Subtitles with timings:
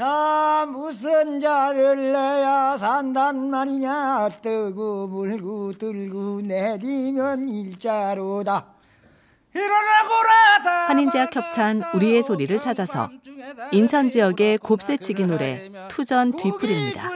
[0.00, 4.30] 자 무슨 자를 내야 산단 말이냐?
[4.40, 8.64] 뜨고 물고 들고 내리면 일자로다
[10.90, 13.08] 한인제약 협찬 우리의 소리를 찾아서
[13.70, 17.08] 인천 지역의 곱새치기 노래 투전 뒤풀입니다.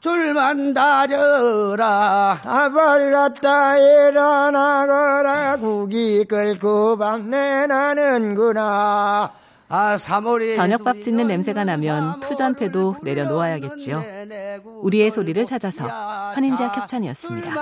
[0.00, 2.40] 줄만 다려라.
[2.42, 5.58] 아발 갔다 일어나거라.
[5.58, 9.30] 국이 끌고 밤내 나는구나
[9.68, 14.02] 아, 저녁밥 짓는 냄새가 나면 투전패도 내려놓아야겠지요.
[14.82, 17.52] 우리의 소리를 찾아서 환인제약 협찬이었습니다.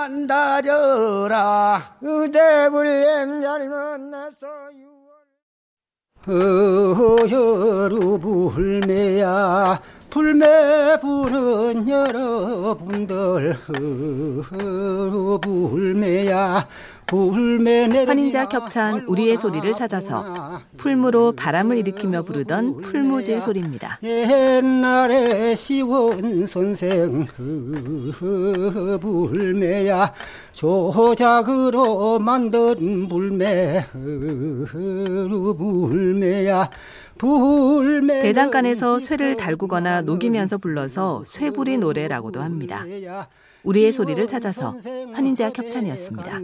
[6.27, 9.79] 어여루 불매야
[10.09, 12.74] 불매 부는 여러
[13.81, 16.67] 어여루 불매야
[18.07, 23.99] 환인자 겹찬 우리의 소리를 찾아서 풀무로 바람을 일으키며 부르던 풀무질 소리입니다.
[24.03, 27.27] 옛날에 시원 선생
[29.01, 30.13] 불매야.
[30.53, 33.87] 조작으로 만든 불매
[35.57, 36.69] 불매야.
[38.23, 42.74] 대장간에서 쇠를 달구거나 녹이면서 불러서 쇠부리 노래라고도 합니다.
[43.65, 44.75] 우리의 소리를 찾아서
[45.13, 46.41] 환인제와 협찬이었습니다.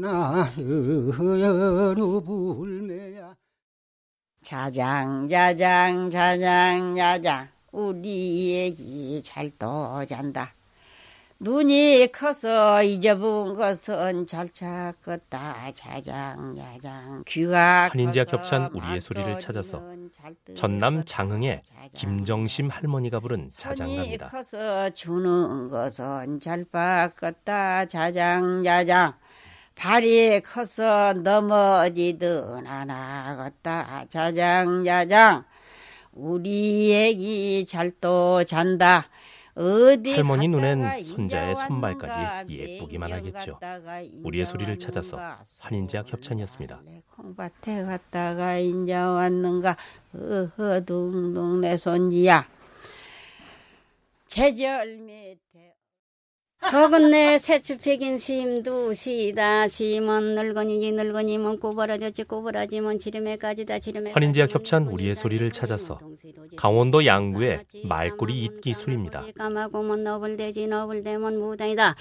[4.43, 10.55] 자장 자장 자장 야장 우리 애기 잘 떠 잔다.
[11.43, 15.73] 눈이 커서 잊어본 것은 잘 찾겠다.
[15.73, 17.25] 자장 야장.
[17.27, 19.83] 귀가 한인지와 겹찬 우리의 소리를 찾아서
[20.55, 21.63] 전남 장흥의
[21.95, 24.29] 김정심 할머니가 부른 자장가입니다.
[24.29, 27.87] 커서 주는 것은 잘 받겠다.
[27.87, 29.15] 자장 야장.
[29.77, 34.05] 발이 커서 넘어지든 안 하겠다.
[34.11, 35.45] 자장 야장.
[36.13, 39.09] 우리 애기 잘 또 잔다
[39.55, 43.59] 할머니 눈엔 손자의 손발까지 예쁘기만 하겠죠.
[44.23, 45.19] 우리의 소리를 찾아서
[45.61, 46.81] 한인제약 협찬이었습니다.
[47.17, 49.77] 콩밭에 갔다가 인제 왔는가
[50.15, 52.49] 어허둥둥 내 손지야.
[54.29, 55.70] 제절 밑에
[56.69, 65.51] 적은내 새추패긴 심도 시다 심은 늙은이지 늙은이면 꼬부라졌지 꼬부라지면 지름에까지다 지름에 환인제약 협찬 우리의 소리를
[65.51, 65.99] 찾아서
[66.57, 69.25] 강원도 양구의 말꼬리 잇기 술입니다.
[69.37, 71.97] 까마고면 너블대지 너블대면 무다이다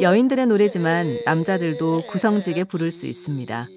[0.01, 3.67] 여인들의 노래지만 남자들도 구성지게 부를 수 있습니다.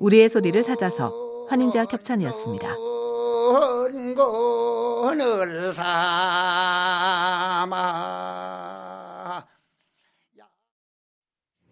[0.00, 1.12] 우리의 소리를 찾아서
[1.48, 2.68] 환인제와 협찬이었습니다.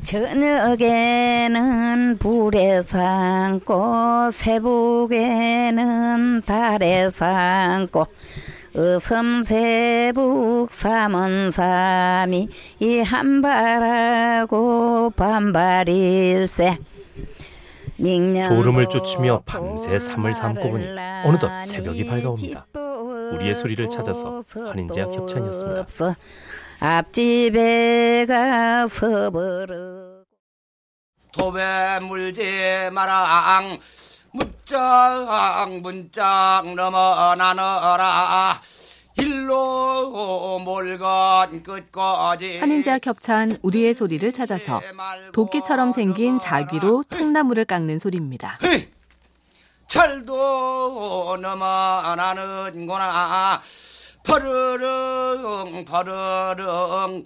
[0.04, 8.06] 저녁에는 불에 삼고 새벽에는 달에 삼고
[8.78, 12.48] 어섬세북 삼원삼이
[12.80, 16.76] 이 한발하고 반발일세
[17.96, 20.84] 졸음을 쫓으며 밤새 삼을 삼고 보니
[21.24, 22.66] 어느덧 새벽이 밝아옵니다.
[23.32, 25.86] 우리의 소리를 찾아서 환인제약 협찬이었습니다.
[26.80, 30.26] 앞집에 가서 버릇
[31.32, 33.62] 도배 물지 마라
[34.66, 38.60] 짝짝 문짝 넘어 나너라
[39.16, 44.82] 일로 몰건 끝까지 환인제와 겹찬 우리의 소리를 찾아서
[45.32, 48.58] 도끼처럼 생긴 자귀로 통나무를 깎는 소리입니다.
[48.64, 48.88] 헤이!
[49.86, 53.62] 철도 넘어 나는구나
[54.24, 57.24] 퍼르릉 퍼르릉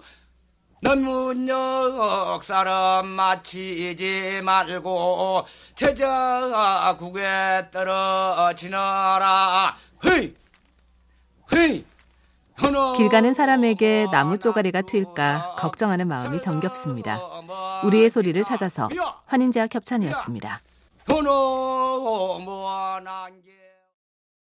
[0.81, 5.45] 넘문역 사람 마치지 말고
[5.75, 9.75] 제자국에 떨어지너라.
[10.05, 10.35] 헤이!
[11.53, 11.85] 헤이!
[12.97, 17.19] 길 가는 사람에게 나무 쪼가리가 튈까 걱정하는 마음이 정겹습니다.
[17.83, 18.89] 우리의 소리를 찾아서.
[21.05, 23.60] 번호 뭐난게